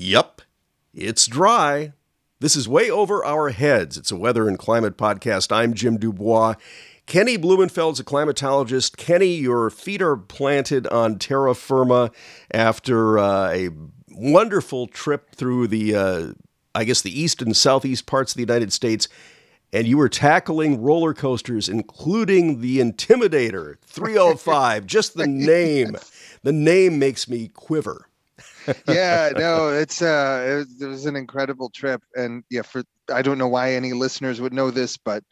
Yup, 0.00 0.42
it's 0.94 1.26
dry. 1.26 1.92
This 2.38 2.54
is 2.54 2.68
way 2.68 2.88
over 2.88 3.24
our 3.24 3.48
heads. 3.48 3.96
It's 3.96 4.12
a 4.12 4.16
weather 4.16 4.46
and 4.46 4.56
climate 4.56 4.96
podcast. 4.96 5.50
I'm 5.50 5.74
Jim 5.74 5.98
du 5.98 6.12
Bois. 6.12 6.54
Kenny 7.06 7.36
Blumenfeld's 7.36 7.98
a 7.98 8.04
climatologist. 8.04 8.96
Kenny, 8.96 9.34
your 9.34 9.70
feet 9.70 10.00
are 10.00 10.16
planted 10.16 10.86
on 10.86 11.18
terra 11.18 11.52
firma 11.52 12.12
after 12.52 13.18
uh, 13.18 13.50
a 13.50 13.70
wonderful 14.12 14.86
trip 14.86 15.34
through 15.34 15.66
the, 15.66 15.96
uh, 15.96 16.26
I 16.76 16.84
guess, 16.84 17.02
the 17.02 17.20
east 17.20 17.42
and 17.42 17.56
southeast 17.56 18.06
parts 18.06 18.30
of 18.30 18.36
the 18.36 18.42
United 18.42 18.72
States. 18.72 19.08
And 19.72 19.88
you 19.88 19.98
were 19.98 20.08
tackling 20.08 20.80
roller 20.80 21.12
coasters, 21.12 21.68
including 21.68 22.60
the 22.60 22.78
Intimidator 22.78 23.80
305. 23.80 24.86
Just 24.86 25.16
the 25.16 25.26
name. 25.26 25.96
The 26.44 26.52
name 26.52 27.00
makes 27.00 27.28
me 27.28 27.48
quiver 27.48 28.07
yeah, 28.88 29.30
no, 29.36 29.68
it's 29.68 30.02
uh, 30.02 30.46
it 30.48 30.54
was, 30.54 30.82
it 30.82 30.86
was, 30.86 31.06
an 31.06 31.16
incredible 31.16 31.70
trip, 31.70 32.02
and 32.14 32.44
yeah, 32.50 32.62
for 32.62 32.82
I 33.12 33.22
don't 33.22 33.38
know 33.38 33.48
why 33.48 33.72
any 33.72 33.92
listeners 33.92 34.40
would 34.40 34.52
know 34.52 34.70
this, 34.70 34.96
but 34.96 35.24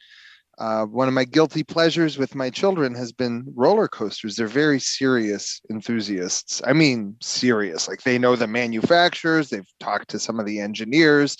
uh, 0.58 0.86
one 0.86 1.06
of 1.06 1.14
my 1.14 1.24
guilty 1.24 1.62
pleasures 1.62 2.16
with 2.16 2.34
my 2.34 2.48
children 2.48 2.94
has 2.94 3.12
been 3.12 3.44
roller 3.54 3.88
coasters. 3.88 4.36
They're 4.36 4.46
very 4.46 4.80
serious 4.80 5.60
enthusiasts. 5.70 6.62
I 6.66 6.72
mean, 6.72 7.16
serious. 7.20 7.88
Like 7.88 8.02
they 8.02 8.18
know 8.18 8.36
the 8.36 8.46
manufacturers. 8.46 9.50
They've 9.50 9.68
talked 9.80 10.08
to 10.10 10.18
some 10.18 10.40
of 10.40 10.46
the 10.46 10.60
engineers. 10.60 11.36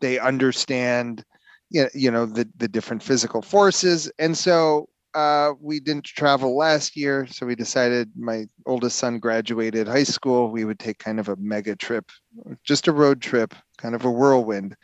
They 0.00 0.18
understand, 0.18 1.24
you 1.70 2.10
know 2.10 2.26
the 2.26 2.48
the 2.56 2.68
different 2.68 3.02
physical 3.02 3.42
forces, 3.42 4.10
and 4.18 4.36
so 4.36 4.88
uh, 5.16 5.54
we 5.62 5.80
didn't 5.80 6.04
travel 6.04 6.54
last 6.58 6.94
year, 6.94 7.26
so 7.26 7.46
we 7.46 7.54
decided 7.54 8.10
my 8.18 8.46
oldest 8.66 8.98
son 8.98 9.18
graduated 9.18 9.88
high 9.88 10.04
school. 10.04 10.50
We 10.50 10.66
would 10.66 10.78
take 10.78 10.98
kind 10.98 11.18
of 11.18 11.30
a 11.30 11.36
mega 11.36 11.74
trip, 11.74 12.12
just 12.64 12.86
a 12.86 12.92
road 12.92 13.22
trip, 13.22 13.54
kind 13.78 13.94
of 13.94 14.04
a 14.04 14.10
whirlwind. 14.10 14.76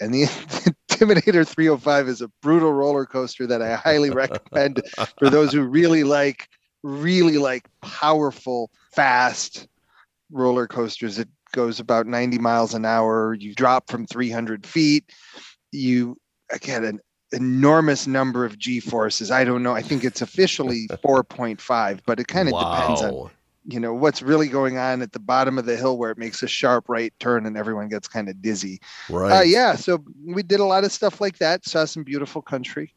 And 0.00 0.14
the 0.14 0.22
Intimidator 0.88 1.44
305 1.44 2.08
is 2.08 2.22
a 2.22 2.30
brutal 2.40 2.72
roller 2.72 3.04
coaster 3.04 3.48
that 3.48 3.62
I 3.62 3.74
highly 3.74 4.10
recommend 4.12 4.80
for 5.18 5.28
those 5.28 5.52
who 5.52 5.62
really 5.62 6.04
like, 6.04 6.48
really 6.84 7.38
like 7.38 7.66
powerful, 7.82 8.70
fast 8.92 9.66
roller 10.30 10.68
coasters. 10.68 11.18
It 11.18 11.28
goes 11.50 11.80
about 11.80 12.06
90 12.06 12.38
miles 12.38 12.74
an 12.74 12.84
hour. 12.84 13.34
You 13.34 13.52
drop 13.56 13.90
from 13.90 14.06
300 14.06 14.64
feet. 14.64 15.10
You 15.72 16.16
again 16.52 16.84
an 16.84 17.00
enormous 17.34 18.06
number 18.06 18.44
of 18.44 18.58
G 18.58 18.80
forces. 18.80 19.30
I 19.30 19.44
don't 19.44 19.62
know. 19.62 19.72
I 19.72 19.82
think 19.82 20.04
it's 20.04 20.22
officially 20.22 20.88
4.5, 21.04 22.00
but 22.06 22.20
it 22.20 22.28
kind 22.28 22.48
of 22.48 22.52
wow. 22.54 22.80
depends 22.80 23.02
on 23.02 23.30
you 23.66 23.80
know 23.80 23.94
what's 23.94 24.20
really 24.22 24.48
going 24.48 24.76
on 24.76 25.00
at 25.00 25.12
the 25.12 25.18
bottom 25.18 25.58
of 25.58 25.64
the 25.64 25.76
hill 25.76 25.96
where 25.96 26.10
it 26.10 26.18
makes 26.18 26.42
a 26.42 26.46
sharp 26.46 26.88
right 26.88 27.12
turn 27.18 27.46
and 27.46 27.56
everyone 27.56 27.88
gets 27.88 28.06
kind 28.06 28.28
of 28.28 28.40
dizzy. 28.42 28.80
Right. 29.08 29.38
Uh, 29.38 29.42
yeah. 29.42 29.74
So 29.74 30.04
we 30.24 30.42
did 30.42 30.60
a 30.60 30.64
lot 30.64 30.84
of 30.84 30.92
stuff 30.92 31.20
like 31.20 31.38
that. 31.38 31.64
Saw 31.64 31.84
some 31.86 32.04
beautiful 32.04 32.42
country. 32.42 32.92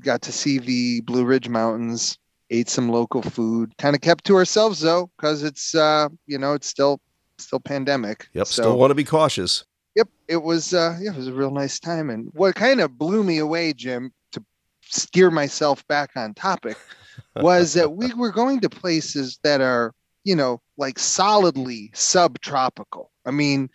Got 0.00 0.22
to 0.22 0.32
see 0.32 0.58
the 0.58 1.02
Blue 1.02 1.24
Ridge 1.24 1.48
Mountains. 1.48 2.18
Ate 2.48 2.68
some 2.68 2.88
local 2.88 3.22
food. 3.22 3.76
Kind 3.78 3.94
of 3.94 4.00
kept 4.02 4.24
to 4.24 4.34
ourselves 4.34 4.80
though, 4.80 5.10
because 5.16 5.44
it's 5.44 5.74
uh, 5.74 6.08
you 6.26 6.38
know 6.38 6.54
it's 6.54 6.66
still 6.66 7.00
still 7.38 7.60
pandemic. 7.60 8.28
Yep. 8.32 8.46
So, 8.46 8.62
still 8.62 8.78
want 8.78 8.90
to 8.90 8.96
be 8.96 9.04
cautious. 9.04 9.64
Yep, 9.96 10.08
it 10.28 10.42
was. 10.42 10.72
Uh, 10.72 10.98
yeah, 11.00 11.10
it 11.10 11.16
was 11.16 11.28
a 11.28 11.32
real 11.32 11.50
nice 11.50 11.80
time. 11.80 12.10
And 12.10 12.30
what 12.32 12.54
kind 12.54 12.80
of 12.80 12.96
blew 12.96 13.24
me 13.24 13.38
away, 13.38 13.72
Jim, 13.72 14.12
to 14.32 14.44
steer 14.82 15.30
myself 15.30 15.86
back 15.88 16.10
on 16.16 16.34
topic, 16.34 16.76
was 17.36 17.74
that 17.74 17.92
we 17.92 18.12
were 18.14 18.30
going 18.30 18.60
to 18.60 18.70
places 18.70 19.38
that 19.42 19.60
are, 19.60 19.92
you 20.24 20.36
know, 20.36 20.60
like 20.76 20.98
solidly 20.98 21.90
subtropical. 21.94 23.10
I 23.26 23.32
mean, 23.32 23.68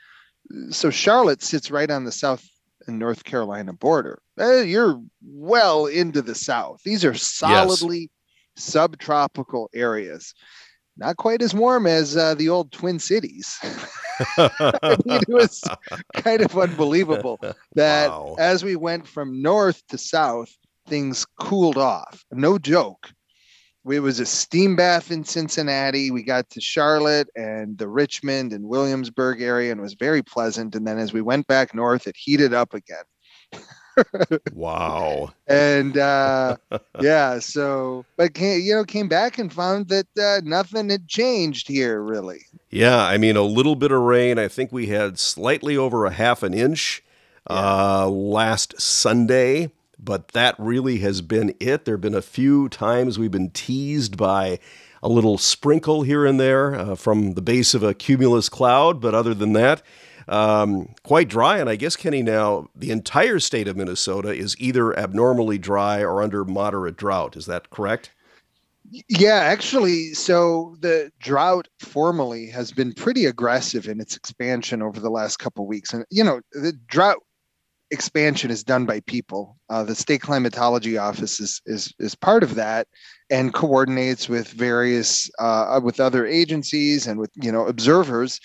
so 0.70 0.90
Charlotte 0.90 1.44
sits 1.44 1.72
right 1.72 1.90
on 1.92 2.06
the 2.06 2.12
South 2.12 2.48
and 2.88 3.00
North 3.00 3.24
Carolina 3.24 3.74
border. 3.74 4.22
Uh, 4.40 4.62
you're 4.62 5.02
well 5.24 5.88
into 5.88 6.22
the 6.22 6.36
South. 6.36 6.82
These 6.84 7.04
are 7.04 7.14
solidly 7.14 8.10
yes. 8.56 8.66
subtropical 8.66 9.70
areas. 9.74 10.34
Not 10.98 11.18
quite 11.18 11.42
as 11.42 11.54
warm 11.54 11.88
as 11.88 12.16
uh, 12.16 12.36
the 12.36 12.50
old 12.50 12.72
Twin 12.72 13.00
Cities. 13.00 13.58
I 14.38 14.98
mean, 15.06 15.22
it 15.22 15.28
was 15.28 15.62
kind 16.16 16.42
of 16.42 16.58
unbelievable 16.58 17.40
that 17.76 18.10
wow. 18.10 18.36
as 18.40 18.64
we 18.64 18.76
went 18.76 19.08
from 19.08 19.42
north 19.42 19.82
to 19.90 19.98
south, 19.98 20.56
things 20.88 21.26
cooled 21.40 21.78
off. 21.78 22.24
No 22.32 22.58
joke. 22.58 23.12
It 23.92 24.00
was 24.00 24.20
a 24.20 24.26
steam 24.26 24.76
bath 24.76 25.12
in 25.12 25.24
Cincinnati. 25.24 26.10
We 26.10 26.24
got 26.24 26.50
to 26.52 26.62
Charlotte 26.62 27.30
and 27.36 27.78
the 27.78 27.88
Richmond 27.88 28.52
and 28.52 28.66
Williamsburg 28.66 29.42
area 29.42 29.72
and 29.72 29.82
was 29.82 29.94
very 29.94 30.24
pleasant. 30.24 30.76
And 30.76 30.88
then 30.88 30.98
as 30.98 31.14
we 31.14 31.22
went 31.22 31.46
back 31.46 31.76
north, 31.76 32.08
it 32.08 32.16
heated 32.18 32.54
up 32.54 32.74
again 32.74 33.04
wow. 34.54 35.32
And 35.48 35.98
uh, 35.98 36.58
yeah, 37.02 37.40
so 37.40 38.04
but 38.18 38.34
came, 38.34 38.62
you 38.62 38.74
know 38.74 38.84
came 38.84 39.08
back 39.08 39.38
and 39.38 39.54
found 39.54 39.90
that 39.90 40.08
uh, 40.18 40.42
nothing 40.44 40.90
had 40.90 41.08
changed 41.08 41.68
here 41.68 42.02
really. 42.02 42.42
Yeah, 42.72 43.04
I 43.04 43.18
mean 43.18 43.36
a 43.36 43.44
little 43.44 43.76
bit 43.76 43.92
of 43.92 44.02
rain. 44.02 44.40
I 44.40 44.48
think 44.48 44.72
we 44.72 44.88
had 44.88 45.20
slightly 45.20 45.78
over 45.78 46.06
a 46.06 46.12
half 46.12 46.42
an 46.42 46.54
inch 46.54 47.04
yeah. 47.50 47.56
uh, 47.56 48.08
last 48.08 48.80
Sunday, 48.82 49.72
but 50.00 50.30
that 50.30 50.56
really 50.58 50.98
has 51.00 51.22
been 51.22 51.56
it. 51.60 51.86
There've 51.86 52.02
been 52.02 52.16
a 52.16 52.22
few 52.22 52.70
times 52.70 53.20
we've 53.20 53.32
been 53.32 53.52
teased 53.52 54.18
by 54.18 54.60
a 55.04 55.10
little 55.10 55.38
sprinkle 55.38 56.02
here 56.02 56.26
and 56.26 56.40
there 56.40 56.74
uh, 56.74 56.96
from 56.96 57.34
the 57.34 57.42
base 57.42 57.76
of 57.76 57.84
a 57.84 57.94
cumulus 57.94 58.50
cloud, 58.50 59.00
but 59.00 59.14
other 59.14 59.36
than 59.36 59.54
that, 59.54 59.84
um, 60.28 60.94
quite 61.04 61.28
dry. 61.28 61.60
And 61.60 61.70
I 61.70 61.76
guess, 61.76 61.96
Kenny, 61.96 62.24
now 62.24 62.70
the 62.76 62.92
entire 62.92 63.40
state 63.40 63.68
of 63.68 63.78
Minnesota 63.78 64.30
is 64.30 64.56
either 64.60 64.98
abnormally 64.98 65.58
dry 65.58 66.02
or 66.02 66.22
under 66.22 66.44
moderate 66.46 66.98
drought. 66.98 67.36
Is 67.36 67.46
that 67.46 67.70
correct? 67.70 68.12
Yeah, 69.10 69.38
actually, 69.38 70.14
so 70.14 70.78
the 70.80 71.12
drought 71.20 71.68
formally 71.80 72.48
has 72.52 72.72
been 72.72 72.94
pretty 72.94 73.26
aggressive 73.26 73.88
in 73.88 74.00
its 74.00 74.16
expansion 74.16 74.84
over 74.84 75.00
the 75.00 75.10
last 75.10 75.38
couple 75.38 75.66
weeks. 75.66 75.92
And, 75.92 76.06
you 76.12 76.24
know, 76.24 76.40
the 76.52 76.74
drought 76.88 77.18
expansion 77.90 78.52
is 78.52 78.64
done 78.64 78.86
by 78.86 79.00
people. 79.02 79.58
Uh, 79.70 79.84
the 79.84 79.96
state 79.96 80.22
climatology 80.22 80.98
office 80.98 81.40
is, 81.40 81.62
is, 81.66 81.94
is 81.98 82.14
part 82.14 82.44
of 82.44 82.56
that 82.56 82.88
and 83.32 83.56
coordinates 83.56 84.30
with 84.30 84.50
various, 84.50 85.32
uh, 85.40 85.80
with 85.84 86.00
other 86.00 86.26
agencies 86.26 87.08
and 87.08 87.20
with, 87.20 87.32
you 87.36 87.52
know, 87.52 87.66
observers 87.66 88.40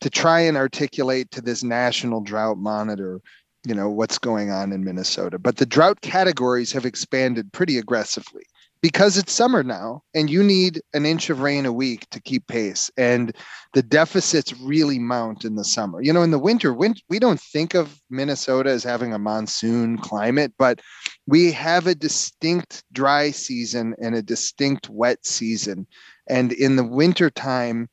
to 0.00 0.10
try 0.10 0.40
and 0.40 0.56
articulate 0.56 1.30
to 1.32 1.40
this 1.40 1.62
national 1.62 2.20
drought 2.20 2.58
monitor 2.58 3.20
you 3.66 3.74
know 3.74 3.90
what's 3.90 4.18
going 4.18 4.50
on 4.50 4.72
in 4.72 4.84
minnesota. 4.84 5.38
But 5.38 5.56
the 5.56 5.66
drought 5.66 6.00
categories 6.00 6.72
have 6.72 6.86
expanded 6.86 7.52
pretty 7.52 7.78
aggressively 7.78 8.44
because 8.80 9.18
it's 9.18 9.32
summer 9.32 9.64
now 9.64 10.02
and 10.14 10.30
you 10.30 10.42
need 10.42 10.80
an 10.94 11.04
inch 11.04 11.30
of 11.30 11.40
rain 11.40 11.66
a 11.66 11.72
week 11.72 12.08
to 12.10 12.20
keep 12.20 12.46
pace. 12.46 12.90
And 12.96 13.34
the 13.74 13.82
deficits 13.82 14.54
really 14.60 15.00
mount 15.00 15.44
in 15.44 15.56
the 15.56 15.64
summer. 15.64 16.00
You 16.00 16.12
know 16.12 16.22
in 16.22 16.30
the 16.30 16.38
winter 16.38 16.72
we 16.72 17.18
don't 17.18 17.40
think 17.40 17.74
of 17.74 18.00
minnesota 18.08 18.70
as 18.70 18.84
having 18.84 19.12
a 19.12 19.18
monsoon 19.18 19.98
climate 19.98 20.52
but 20.58 20.80
we 21.26 21.50
have 21.52 21.86
a 21.86 21.94
distinct 21.94 22.84
dry 22.92 23.32
season 23.32 23.94
and 24.00 24.14
a 24.14 24.22
distinct 24.22 24.88
wet 24.88 25.26
season. 25.26 25.86
And 26.28 26.52
in 26.52 26.76
the 26.76 26.84
winter 26.84 27.30
time 27.30 27.88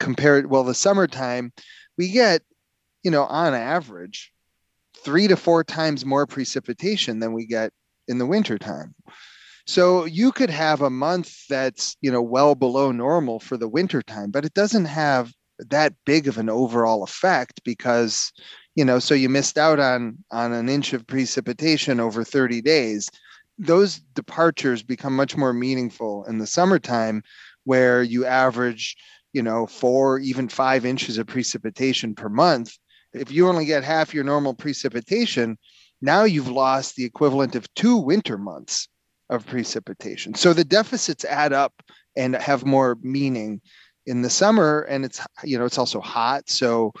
compared 0.00 0.50
well 0.50 0.64
the 0.64 0.74
summertime 0.74 1.52
we 1.96 2.10
get 2.10 2.42
you 3.04 3.10
know 3.10 3.24
on 3.24 3.54
average 3.54 4.32
three 5.04 5.28
to 5.28 5.36
four 5.36 5.62
times 5.62 6.04
more 6.04 6.26
precipitation 6.26 7.20
than 7.20 7.32
we 7.32 7.46
get 7.46 7.72
in 8.08 8.18
the 8.18 8.26
wintertime. 8.26 8.94
So 9.66 10.04
you 10.04 10.32
could 10.32 10.50
have 10.50 10.82
a 10.82 10.90
month 10.90 11.46
that's 11.48 11.96
you 12.00 12.10
know 12.10 12.22
well 12.22 12.54
below 12.54 12.90
normal 12.90 13.38
for 13.38 13.56
the 13.56 13.68
wintertime 13.68 14.30
but 14.30 14.44
it 14.44 14.54
doesn't 14.54 14.86
have 14.86 15.32
that 15.68 15.92
big 16.06 16.26
of 16.26 16.38
an 16.38 16.48
overall 16.48 17.04
effect 17.04 17.60
because 17.64 18.32
you 18.74 18.84
know 18.84 18.98
so 18.98 19.14
you 19.14 19.28
missed 19.28 19.58
out 19.58 19.78
on 19.78 20.18
on 20.30 20.52
an 20.52 20.68
inch 20.68 20.92
of 20.92 21.06
precipitation 21.06 22.00
over 22.00 22.24
30 22.24 22.62
days. 22.62 23.08
Those 23.58 23.98
departures 24.14 24.82
become 24.82 25.14
much 25.14 25.36
more 25.36 25.52
meaningful 25.52 26.24
in 26.24 26.38
the 26.38 26.46
summertime 26.46 27.22
where 27.64 28.02
you 28.02 28.24
average 28.24 28.96
you 29.32 29.42
know, 29.42 29.66
four, 29.66 30.18
even 30.18 30.48
five 30.48 30.84
inches 30.84 31.18
of 31.18 31.26
precipitation 31.26 32.14
per 32.14 32.28
month, 32.28 32.76
if 33.12 33.30
you 33.30 33.48
only 33.48 33.64
get 33.64 33.84
half 33.84 34.14
your 34.14 34.24
normal 34.24 34.54
precipitation, 34.54 35.58
now 36.00 36.24
you've 36.24 36.48
lost 36.48 36.96
the 36.96 37.04
equivalent 37.04 37.54
of 37.56 37.72
two 37.74 37.96
winter 37.96 38.38
months 38.38 38.88
of 39.28 39.46
precipitation. 39.46 40.34
So 40.34 40.52
the 40.52 40.64
deficits 40.64 41.24
add 41.24 41.52
up 41.52 41.72
and 42.16 42.34
have 42.36 42.64
more 42.64 42.98
meaning 43.02 43.60
in 44.06 44.22
the 44.22 44.30
summer. 44.30 44.82
And 44.82 45.04
it's, 45.04 45.20
you 45.44 45.58
know, 45.58 45.64
it's 45.64 45.78
also 45.78 46.00
hot. 46.00 46.48
So 46.48 46.92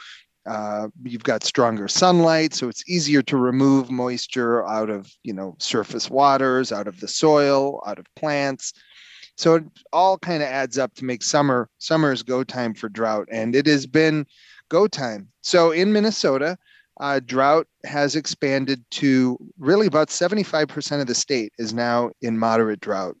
uh, 0.46 0.88
you've 1.02 1.24
got 1.24 1.44
stronger 1.44 1.88
sunlight. 1.88 2.54
So 2.54 2.68
it's 2.68 2.88
easier 2.88 3.22
to 3.22 3.36
remove 3.36 3.90
moisture 3.90 4.66
out 4.68 4.90
of, 4.90 5.10
you 5.22 5.32
know, 5.32 5.56
surface 5.58 6.08
waters, 6.10 6.72
out 6.72 6.86
of 6.86 7.00
the 7.00 7.08
soil, 7.08 7.82
out 7.86 7.98
of 7.98 8.06
plants. 8.14 8.72
So 9.40 9.54
it 9.54 9.64
all 9.90 10.18
kind 10.18 10.42
of 10.42 10.50
adds 10.50 10.76
up 10.76 10.94
to 10.96 11.04
make 11.06 11.22
summer 11.22 11.70
summer's 11.78 12.22
go 12.22 12.44
time 12.44 12.74
for 12.74 12.90
drought. 12.90 13.26
And 13.32 13.56
it 13.56 13.64
has 13.68 13.86
been 13.86 14.26
go 14.68 14.86
time. 14.86 15.28
So 15.40 15.70
in 15.70 15.94
Minnesota, 15.94 16.58
uh, 17.00 17.20
drought 17.24 17.66
has 17.86 18.16
expanded 18.16 18.84
to 18.90 19.38
really 19.58 19.86
about 19.86 20.08
75% 20.08 21.00
of 21.00 21.06
the 21.06 21.14
state 21.14 21.54
is 21.58 21.72
now 21.72 22.10
in 22.20 22.38
moderate 22.38 22.80
drought. 22.80 23.16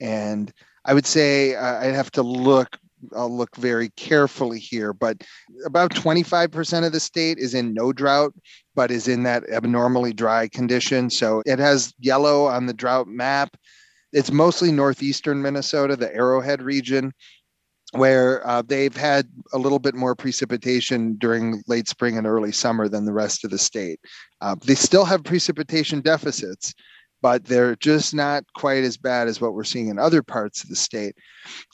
And 0.00 0.52
I 0.84 0.94
would 0.94 1.06
say 1.06 1.56
uh, 1.56 1.80
I'd 1.80 1.94
have 1.96 2.12
to 2.12 2.22
look, 2.22 2.78
I'll 3.12 3.36
look 3.36 3.56
very 3.56 3.88
carefully 3.96 4.60
here, 4.60 4.92
but 4.92 5.24
about 5.66 5.90
25% 5.90 6.86
of 6.86 6.92
the 6.92 7.00
state 7.00 7.38
is 7.38 7.52
in 7.52 7.74
no 7.74 7.92
drought, 7.92 8.32
but 8.76 8.92
is 8.92 9.08
in 9.08 9.24
that 9.24 9.42
abnormally 9.50 10.12
dry 10.12 10.46
condition. 10.46 11.10
So 11.10 11.42
it 11.44 11.58
has 11.58 11.92
yellow 11.98 12.46
on 12.46 12.66
the 12.66 12.74
drought 12.74 13.08
map. 13.08 13.56
It's 14.14 14.32
mostly 14.32 14.72
northeastern 14.72 15.42
Minnesota, 15.42 15.96
the 15.96 16.14
Arrowhead 16.14 16.62
region 16.62 17.12
where 17.92 18.46
uh, 18.46 18.62
they've 18.62 18.96
had 18.96 19.28
a 19.52 19.58
little 19.58 19.78
bit 19.78 19.94
more 19.94 20.14
precipitation 20.14 21.14
during 21.18 21.62
late 21.68 21.88
spring 21.88 22.18
and 22.18 22.26
early 22.26 22.52
summer 22.52 22.88
than 22.88 23.04
the 23.04 23.12
rest 23.12 23.44
of 23.44 23.50
the 23.50 23.58
state. 23.58 24.00
Uh, 24.40 24.56
they 24.64 24.74
still 24.74 25.04
have 25.04 25.22
precipitation 25.22 26.00
deficits, 26.00 26.74
but 27.22 27.44
they're 27.44 27.76
just 27.76 28.12
not 28.12 28.44
quite 28.56 28.84
as 28.84 28.96
bad 28.96 29.28
as 29.28 29.40
what 29.40 29.54
we're 29.54 29.64
seeing 29.64 29.88
in 29.88 29.98
other 29.98 30.22
parts 30.22 30.62
of 30.62 30.68
the 30.68 30.76
state. 30.76 31.14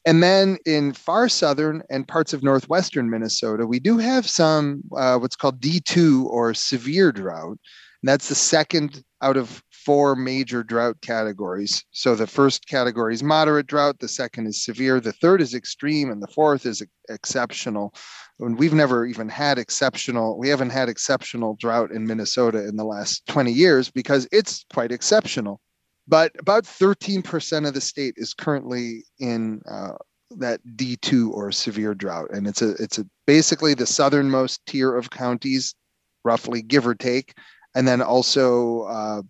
And 0.06 0.22
then 0.22 0.58
in 0.66 0.92
far 0.92 1.28
southern 1.28 1.82
and 1.90 2.06
parts 2.06 2.32
of 2.32 2.42
northwestern 2.42 3.08
Minnesota, 3.08 3.66
we 3.66 3.80
do 3.80 3.96
have 3.98 4.28
some 4.28 4.82
uh, 4.96 5.18
what's 5.18 5.36
called 5.36 5.60
D2 5.60 6.26
or 6.26 6.52
severe 6.52 7.12
drought. 7.12 7.58
And 8.02 8.08
that's 8.08 8.28
the 8.28 8.34
second 8.34 9.02
out 9.22 9.36
of 9.36 9.62
four 9.84 10.14
major 10.14 10.62
drought 10.62 11.00
categories. 11.00 11.84
So 11.90 12.14
the 12.14 12.26
first 12.26 12.66
category 12.66 13.14
is 13.14 13.22
moderate 13.22 13.66
drought, 13.66 13.98
the 13.98 14.08
second 14.08 14.46
is 14.46 14.64
severe, 14.64 15.00
the 15.00 15.12
third 15.12 15.40
is 15.40 15.54
extreme, 15.54 16.10
and 16.10 16.22
the 16.22 16.28
fourth 16.28 16.66
is 16.66 16.82
exceptional. 17.08 17.94
And 18.40 18.58
we've 18.58 18.72
never 18.72 19.06
even 19.06 19.28
had 19.28 19.58
exceptional, 19.58 20.38
we 20.38 20.48
haven't 20.48 20.70
had 20.70 20.88
exceptional 20.88 21.56
drought 21.58 21.90
in 21.90 22.06
Minnesota 22.06 22.66
in 22.66 22.76
the 22.76 22.84
last 22.84 23.26
20 23.26 23.52
years 23.52 23.90
because 23.90 24.28
it's 24.32 24.64
quite 24.72 24.92
exceptional. 24.92 25.60
But 26.08 26.32
about 26.38 26.64
13% 26.64 27.68
of 27.68 27.74
the 27.74 27.80
state 27.80 28.14
is 28.16 28.34
currently 28.34 29.04
in 29.18 29.60
uh, 29.70 29.92
that 30.38 30.60
D2 30.76 31.30
or 31.30 31.52
severe 31.52 31.94
drought. 31.94 32.30
And 32.32 32.46
it's 32.46 32.62
a 32.62 32.70
it's 32.82 32.98
a 32.98 33.06
basically 33.26 33.74
the 33.74 33.86
southernmost 33.86 34.64
tier 34.66 34.96
of 34.96 35.10
counties, 35.10 35.74
roughly 36.24 36.62
give 36.62 36.86
or 36.86 36.94
take. 36.94 37.34
And 37.74 37.86
then 37.86 38.02
also 38.02 38.82
uh, 38.82 39.22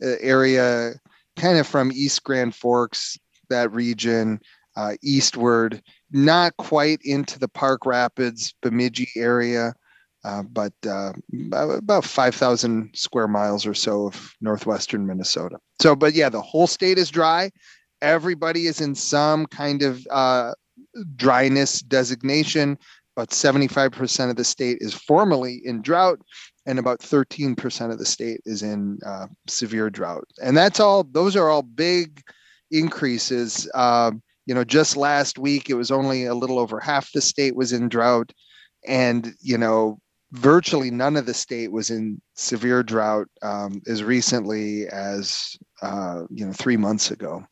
area, 0.00 0.94
kind 1.36 1.58
of 1.58 1.66
from 1.66 1.92
East 1.92 2.22
Grand 2.24 2.54
Forks, 2.54 3.18
that 3.50 3.72
region, 3.72 4.40
uh, 4.76 4.94
eastward, 5.02 5.82
not 6.10 6.56
quite 6.56 7.00
into 7.02 7.38
the 7.38 7.48
Park 7.48 7.86
Rapids, 7.86 8.54
Bemidji 8.62 9.08
area, 9.16 9.74
uh, 10.24 10.42
but 10.42 10.72
uh, 10.88 11.12
about 11.52 12.04
5,000 12.04 12.90
square 12.94 13.28
miles 13.28 13.66
or 13.66 13.74
so 13.74 14.06
of 14.06 14.34
northwestern 14.40 15.06
Minnesota. 15.06 15.58
So, 15.80 15.94
but 15.94 16.14
yeah, 16.14 16.28
the 16.28 16.40
whole 16.40 16.66
state 16.66 16.98
is 16.98 17.10
dry. 17.10 17.50
Everybody 18.00 18.66
is 18.66 18.80
in 18.80 18.94
some 18.94 19.46
kind 19.46 19.82
of 19.82 20.06
uh, 20.10 20.54
dryness 21.16 21.80
designation. 21.80 22.78
About 23.16 23.30
75% 23.30 24.30
of 24.30 24.36
the 24.36 24.44
state 24.44 24.78
is 24.80 24.94
formally 24.94 25.60
in 25.64 25.82
drought 25.82 26.20
and 26.66 26.78
about 26.78 27.00
13% 27.00 27.92
of 27.92 27.98
the 27.98 28.06
state 28.06 28.40
is 28.44 28.62
in 28.62 28.98
uh, 29.06 29.26
severe 29.46 29.90
drought. 29.90 30.26
And 30.42 30.56
that's 30.56 30.80
all, 30.80 31.04
those 31.04 31.36
are 31.36 31.48
all 31.50 31.62
big 31.62 32.22
increases. 32.70 33.68
Uh, 33.74 34.12
you 34.46 34.54
know, 34.54 34.64
just 34.64 34.96
last 34.96 35.38
week, 35.38 35.70
it 35.70 35.74
was 35.74 35.90
only 35.90 36.24
a 36.24 36.34
little 36.34 36.58
over 36.58 36.80
half 36.80 37.12
the 37.12 37.20
state 37.20 37.56
was 37.56 37.72
in 37.72 37.88
drought. 37.88 38.32
And, 38.86 39.34
you 39.40 39.58
know, 39.58 39.98
virtually 40.32 40.90
none 40.90 41.16
of 41.16 41.26
the 41.26 41.34
state 41.34 41.70
was 41.70 41.90
in 41.90 42.20
severe 42.34 42.82
drought 42.82 43.28
um, 43.42 43.80
as 43.86 44.02
recently 44.02 44.86
as, 44.88 45.56
uh, 45.82 46.22
you 46.30 46.44
know, 46.44 46.52
three 46.52 46.76
months 46.76 47.10
ago. 47.10 47.44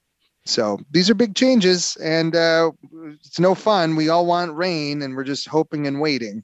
So 0.44 0.80
these 0.90 1.08
are 1.08 1.14
big 1.14 1.36
changes, 1.36 1.96
and 2.02 2.34
uh, 2.34 2.72
it's 3.12 3.38
no 3.38 3.54
fun. 3.54 3.94
We 3.94 4.08
all 4.08 4.26
want 4.26 4.56
rain, 4.56 5.02
and 5.02 5.14
we're 5.14 5.24
just 5.24 5.46
hoping 5.46 5.86
and 5.86 6.00
waiting. 6.00 6.42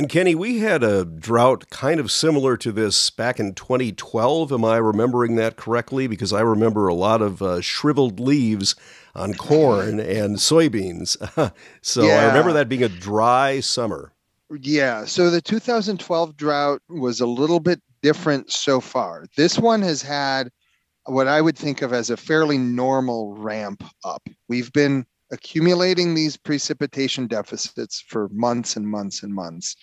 And 0.00 0.08
Kenny, 0.08 0.34
we 0.34 0.60
had 0.60 0.82
a 0.82 1.04
drought 1.04 1.68
kind 1.68 2.00
of 2.00 2.10
similar 2.10 2.56
to 2.56 2.72
this 2.72 3.10
back 3.10 3.38
in 3.38 3.52
2012. 3.52 4.50
Am 4.50 4.64
I 4.64 4.78
remembering 4.78 5.36
that 5.36 5.56
correctly? 5.56 6.06
Because 6.06 6.32
I 6.32 6.40
remember 6.40 6.88
a 6.88 6.94
lot 6.94 7.20
of 7.20 7.42
uh, 7.42 7.60
shriveled 7.60 8.18
leaves 8.18 8.74
on 9.14 9.34
corn 9.34 10.00
and 10.00 10.36
soybeans. 10.36 11.18
so 11.82 12.02
yeah. 12.02 12.14
I 12.14 12.26
remember 12.28 12.54
that 12.54 12.70
being 12.70 12.82
a 12.82 12.88
dry 12.88 13.60
summer. 13.60 14.14
Yeah. 14.58 15.04
So 15.04 15.28
the 15.28 15.42
2012 15.42 16.34
drought 16.34 16.80
was 16.88 17.20
a 17.20 17.26
little 17.26 17.60
bit 17.60 17.82
different 18.00 18.50
so 18.50 18.80
far. 18.80 19.26
This 19.36 19.58
one 19.58 19.82
has 19.82 20.00
had 20.00 20.48
what 21.04 21.28
I 21.28 21.42
would 21.42 21.58
think 21.58 21.82
of 21.82 21.92
as 21.92 22.08
a 22.08 22.16
fairly 22.16 22.56
normal 22.56 23.34
ramp 23.34 23.84
up. 24.02 24.26
We've 24.48 24.72
been 24.72 25.04
accumulating 25.32 26.14
these 26.14 26.36
precipitation 26.36 27.26
deficits 27.26 28.02
for 28.08 28.28
months 28.32 28.76
and 28.76 28.86
months 28.86 29.22
and 29.22 29.34
months. 29.34 29.76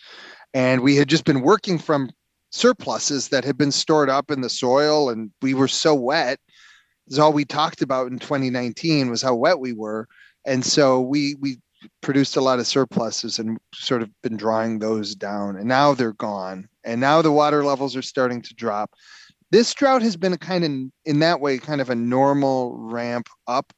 And 0.53 0.81
we 0.81 0.95
had 0.95 1.07
just 1.07 1.25
been 1.25 1.41
working 1.41 1.77
from 1.77 2.09
surpluses 2.51 3.29
that 3.29 3.45
had 3.45 3.57
been 3.57 3.71
stored 3.71 4.09
up 4.09 4.31
in 4.31 4.41
the 4.41 4.49
soil, 4.49 5.09
and 5.09 5.31
we 5.41 5.53
were 5.53 5.67
so 5.67 5.94
wet. 5.94 6.39
Is 7.07 7.19
all 7.19 7.31
we 7.31 7.45
talked 7.45 7.81
about 7.81 8.11
in 8.11 8.19
2019 8.19 9.09
was 9.09 9.21
how 9.21 9.35
wet 9.35 9.59
we 9.59 9.73
were, 9.73 10.07
and 10.45 10.65
so 10.65 10.99
we 11.01 11.35
we 11.39 11.59
produced 12.01 12.35
a 12.35 12.41
lot 12.41 12.59
of 12.59 12.67
surpluses 12.67 13.39
and 13.39 13.57
sort 13.73 14.01
of 14.01 14.09
been 14.23 14.35
drawing 14.35 14.79
those 14.79 15.15
down, 15.15 15.55
and 15.55 15.67
now 15.67 15.93
they're 15.93 16.13
gone, 16.13 16.67
and 16.83 17.00
now 17.00 17.21
the 17.21 17.31
water 17.31 17.63
levels 17.63 17.95
are 17.95 18.01
starting 18.01 18.41
to 18.41 18.53
drop. 18.55 18.91
This 19.51 19.73
drought 19.73 20.01
has 20.01 20.17
been 20.17 20.33
a 20.33 20.38
kind 20.38 20.65
of 20.65 20.71
in 21.05 21.19
that 21.19 21.39
way 21.39 21.57
kind 21.57 21.79
of 21.79 21.89
a 21.89 21.95
normal 21.95 22.77
ramp 22.77 23.29
up 23.47 23.71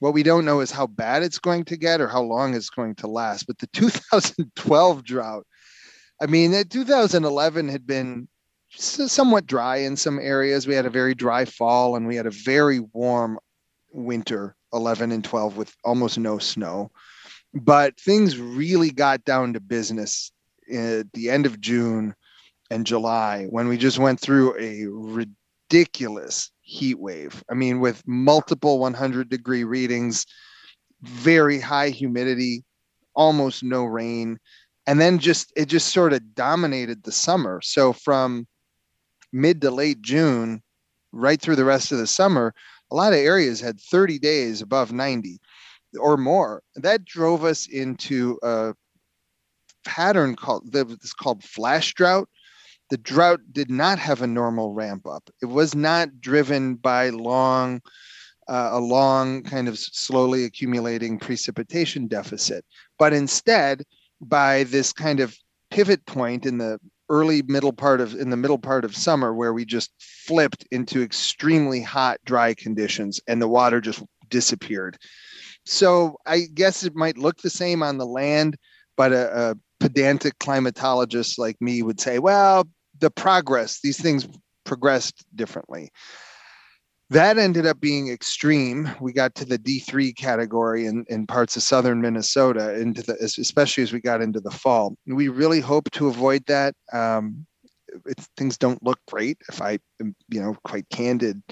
what 0.00 0.14
we 0.14 0.22
don't 0.22 0.44
know 0.44 0.60
is 0.60 0.70
how 0.70 0.86
bad 0.86 1.22
it's 1.22 1.38
going 1.38 1.64
to 1.64 1.76
get 1.76 2.00
or 2.00 2.08
how 2.08 2.22
long 2.22 2.54
it's 2.54 2.70
going 2.70 2.94
to 2.96 3.06
last. 3.06 3.46
But 3.46 3.58
the 3.58 3.66
2012 3.72 5.04
drought, 5.04 5.46
I 6.20 6.26
mean, 6.26 6.52
2011 6.68 7.68
had 7.68 7.86
been 7.86 8.28
somewhat 8.70 9.46
dry 9.46 9.78
in 9.78 9.96
some 9.96 10.18
areas. 10.18 10.66
We 10.66 10.74
had 10.74 10.86
a 10.86 10.90
very 10.90 11.14
dry 11.14 11.44
fall 11.44 11.96
and 11.96 12.06
we 12.06 12.16
had 12.16 12.26
a 12.26 12.30
very 12.30 12.80
warm 12.80 13.38
winter, 13.92 14.56
11 14.72 15.12
and 15.12 15.24
12, 15.24 15.56
with 15.56 15.74
almost 15.84 16.18
no 16.18 16.38
snow. 16.38 16.90
But 17.54 17.98
things 17.98 18.38
really 18.38 18.90
got 18.90 19.24
down 19.24 19.54
to 19.54 19.60
business 19.60 20.30
at 20.70 21.10
the 21.12 21.30
end 21.30 21.46
of 21.46 21.60
June 21.60 22.14
and 22.70 22.86
July 22.86 23.46
when 23.48 23.68
we 23.68 23.78
just 23.78 23.98
went 23.98 24.20
through 24.20 24.54
a 24.58 24.84
ridiculous 24.86 26.50
heat 26.68 26.98
wave. 26.98 27.42
I 27.50 27.54
mean, 27.54 27.80
with 27.80 28.06
multiple 28.06 28.78
100 28.78 29.30
degree 29.30 29.64
readings, 29.64 30.26
very 31.02 31.58
high 31.58 31.88
humidity, 31.88 32.62
almost 33.14 33.62
no 33.62 33.84
rain. 33.84 34.38
And 34.86 35.00
then 35.00 35.18
just 35.18 35.50
it 35.56 35.66
just 35.66 35.88
sort 35.88 36.12
of 36.12 36.34
dominated 36.34 37.02
the 37.02 37.12
summer. 37.12 37.62
So 37.62 37.94
from 37.94 38.46
mid 39.32 39.62
to 39.62 39.70
late 39.70 40.02
June, 40.02 40.62
right 41.10 41.40
through 41.40 41.56
the 41.56 41.64
rest 41.64 41.90
of 41.90 41.98
the 41.98 42.06
summer, 42.06 42.52
a 42.90 42.94
lot 42.94 43.14
of 43.14 43.18
areas 43.18 43.60
had 43.60 43.80
30 43.80 44.18
days 44.18 44.60
above 44.60 44.92
90 44.92 45.38
or 45.98 46.18
more. 46.18 46.62
That 46.76 47.06
drove 47.06 47.44
us 47.44 47.66
into 47.66 48.38
a 48.42 48.74
pattern 49.86 50.36
called 50.36 50.70
that's 50.70 51.14
called 51.14 51.42
flash 51.42 51.94
drought, 51.94 52.28
the 52.90 52.98
drought 52.98 53.40
did 53.52 53.70
not 53.70 53.98
have 53.98 54.22
a 54.22 54.26
normal 54.26 54.72
ramp 54.72 55.06
up. 55.06 55.28
It 55.42 55.46
was 55.46 55.74
not 55.74 56.20
driven 56.20 56.74
by 56.74 57.10
long, 57.10 57.80
uh, 58.48 58.70
a 58.72 58.80
long 58.80 59.42
kind 59.42 59.68
of 59.68 59.78
slowly 59.78 60.44
accumulating 60.44 61.18
precipitation 61.18 62.06
deficit, 62.06 62.64
but 62.98 63.12
instead 63.12 63.84
by 64.20 64.64
this 64.64 64.92
kind 64.92 65.20
of 65.20 65.36
pivot 65.70 66.04
point 66.06 66.46
in 66.46 66.58
the 66.58 66.78
early 67.10 67.42
middle 67.42 67.72
part 67.72 68.00
of 68.00 68.14
in 68.14 68.30
the 68.30 68.36
middle 68.36 68.58
part 68.58 68.84
of 68.84 68.94
summer 68.94 69.34
where 69.34 69.52
we 69.52 69.64
just 69.64 69.90
flipped 69.98 70.66
into 70.70 71.02
extremely 71.02 71.80
hot 71.80 72.18
dry 72.24 72.52
conditions 72.54 73.20
and 73.26 73.40
the 73.40 73.48
water 73.48 73.80
just 73.80 74.02
disappeared 74.28 74.96
so 75.64 76.16
i 76.26 76.40
guess 76.54 76.84
it 76.84 76.94
might 76.94 77.16
look 77.16 77.38
the 77.38 77.48
same 77.48 77.82
on 77.82 77.96
the 77.96 78.06
land 78.06 78.56
but 78.96 79.12
a, 79.12 79.50
a 79.50 79.54
pedantic 79.80 80.38
climatologist 80.38 81.38
like 81.38 81.56
me 81.60 81.82
would 81.82 81.98
say 81.98 82.18
well 82.18 82.68
the 83.00 83.10
progress, 83.10 83.80
these 83.82 84.00
things 84.00 84.28
progressed 84.64 85.24
differently. 85.34 85.90
That 87.10 87.38
ended 87.38 87.64
up 87.64 87.80
being 87.80 88.08
extreme. 88.08 88.90
We 89.00 89.14
got 89.14 89.34
to 89.36 89.46
the 89.46 89.58
D3 89.58 90.14
category 90.14 90.84
in, 90.84 91.06
in 91.08 91.26
parts 91.26 91.56
of 91.56 91.62
southern 91.62 92.02
Minnesota, 92.02 92.78
into 92.78 93.02
the 93.02 93.14
especially 93.14 93.82
as 93.82 93.94
we 93.94 94.00
got 94.00 94.20
into 94.20 94.40
the 94.40 94.50
fall. 94.50 94.94
We 95.06 95.28
really 95.28 95.60
hope 95.60 95.90
to 95.92 96.08
avoid 96.08 96.44
that. 96.46 96.74
Um, 96.92 97.46
it, 98.04 98.20
things 98.36 98.58
don't 98.58 98.82
look 98.82 98.98
great, 99.08 99.38
if 99.48 99.62
I 99.62 99.78
am, 100.00 100.14
you 100.28 100.42
know, 100.42 100.54
quite 100.64 100.88
candid. 100.90 101.42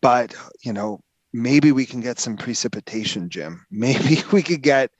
But 0.00 0.32
you 0.62 0.72
know, 0.72 1.00
maybe 1.32 1.72
we 1.72 1.86
can 1.86 2.00
get 2.00 2.20
some 2.20 2.36
precipitation, 2.36 3.28
Jim. 3.28 3.66
Maybe 3.70 4.22
we 4.32 4.42
could 4.42 4.62
get 4.62 4.90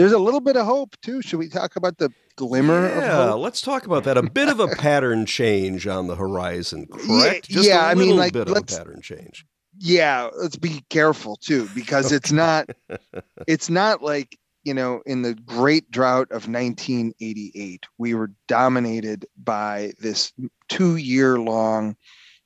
there's 0.00 0.12
a 0.12 0.18
little 0.18 0.40
bit 0.40 0.56
of 0.56 0.64
hope 0.64 0.96
too. 1.02 1.20
Should 1.20 1.38
we 1.38 1.48
talk 1.48 1.76
about 1.76 1.98
the 1.98 2.10
glimmer 2.36 2.88
yeah, 2.88 3.32
let's 3.32 3.60
talk 3.60 3.84
about 3.84 4.04
that. 4.04 4.16
A 4.16 4.22
bit 4.22 4.48
of 4.48 4.58
a 4.58 4.68
pattern 4.68 5.26
change 5.26 5.86
on 5.86 6.06
the 6.06 6.16
horizon, 6.16 6.86
correct? 6.86 7.50
Yeah, 7.50 7.54
Just 7.54 7.68
yeah, 7.68 7.86
a 7.86 7.90
I 7.90 7.94
mean, 7.94 8.16
like, 8.16 8.32
bit 8.32 8.48
of 8.48 8.56
a 8.56 8.62
pattern 8.62 9.02
change. 9.02 9.44
Yeah, 9.78 10.30
let's 10.38 10.56
be 10.56 10.82
careful 10.88 11.36
too, 11.36 11.68
because 11.74 12.06
okay. 12.06 12.16
it's 12.16 12.32
not 12.32 12.70
it's 13.46 13.68
not 13.68 14.02
like 14.02 14.38
you 14.64 14.74
know, 14.74 15.02
in 15.04 15.22
the 15.22 15.34
great 15.34 15.90
drought 15.90 16.28
of 16.30 16.48
1988, 16.48 17.86
we 17.98 18.14
were 18.14 18.30
dominated 18.46 19.26
by 19.42 19.92
this 20.00 20.32
two 20.68 20.96
year 20.96 21.38
long 21.38 21.96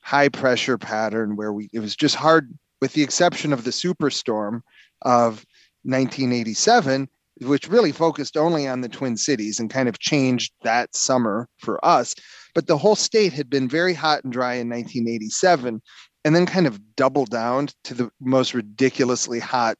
high 0.01 0.29
pressure 0.29 0.77
pattern 0.77 1.35
where 1.35 1.51
we, 1.51 1.69
it 1.73 1.79
was 1.79 1.95
just 1.95 2.15
hard, 2.15 2.57
with 2.81 2.93
the 2.93 3.03
exception 3.03 3.51
of 3.51 3.63
the 3.63 3.71
superstorm 3.71 4.61
of 5.01 5.45
1987, 5.83 7.09
which 7.41 7.67
really 7.67 7.91
focused 7.91 8.37
only 8.37 8.67
on 8.67 8.81
the 8.81 8.89
Twin 8.89 9.17
Cities 9.17 9.59
and 9.59 9.69
kind 9.69 9.89
of 9.89 9.99
changed 9.99 10.53
that 10.63 10.95
summer 10.95 11.47
for 11.59 11.83
us. 11.83 12.15
But 12.53 12.67
the 12.67 12.77
whole 12.77 12.95
state 12.95 13.33
had 13.33 13.49
been 13.49 13.67
very 13.67 13.93
hot 13.93 14.23
and 14.23 14.31
dry 14.31 14.53
in 14.53 14.69
1987 14.69 15.81
and 16.23 16.35
then 16.35 16.45
kind 16.45 16.65
of 16.65 16.79
doubled 16.95 17.29
down 17.29 17.67
to 17.83 17.93
the 17.93 18.09
most 18.19 18.53
ridiculously 18.53 19.39
hot, 19.39 19.77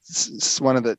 one 0.60 0.76
of 0.76 0.84
the 0.84 0.98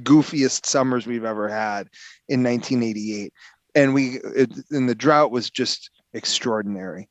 goofiest 0.00 0.66
summers 0.66 1.06
we've 1.06 1.24
ever 1.24 1.48
had 1.48 1.88
in 2.28 2.42
1988 2.42 3.32
and 3.74 3.94
we 3.94 4.18
it, 4.34 4.52
and 4.70 4.88
the 4.88 4.94
drought 4.94 5.30
was 5.30 5.50
just 5.50 5.90
extraordinary 6.12 7.08